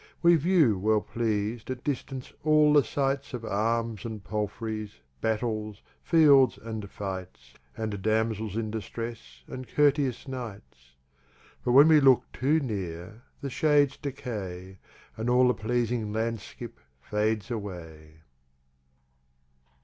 We 0.23 0.35
view 0.35 0.79
well 0.79 1.01
pleas'd 1.01 1.69
at 1.69 1.83
distance 1.83 2.33
all 2.43 2.73
the 2.73 2.83
sights 2.83 3.35
Of 3.35 3.45
Arms 3.45 4.03
and 4.03 4.23
Palfreys, 4.23 4.99
Battle's, 5.21 5.83
Fields, 6.01 6.57
and 6.57 6.89
Fights, 6.89 7.53
And 7.77 8.01
Damsels 8.01 8.57
in 8.57 8.71
Distress, 8.71 9.43
and 9.45 9.67
Courteous 9.67 10.27
Knights. 10.27 10.95
But 11.63 11.73
when 11.73 11.87
we 11.87 11.99
look 11.99 12.23
too 12.33 12.59
near, 12.59 13.21
the 13.41 13.51
Shades 13.51 13.95
decay, 13.95 14.79
And 15.17 15.29
all 15.29 15.47
the 15.47 15.53
pleasing 15.53 16.11
Lan 16.11 16.39
skip 16.39 16.79
fades 16.99 17.51
away. 17.51 18.21